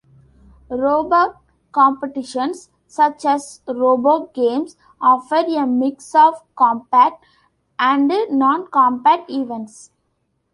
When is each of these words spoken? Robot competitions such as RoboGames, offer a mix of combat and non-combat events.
Robot 0.71 1.39
competitions 1.71 2.71
such 2.87 3.23
as 3.23 3.61
RoboGames, 3.67 4.75
offer 4.99 5.43
a 5.47 5.67
mix 5.67 6.15
of 6.15 6.41
combat 6.55 7.19
and 7.77 8.11
non-combat 8.31 9.25
events. 9.29 9.91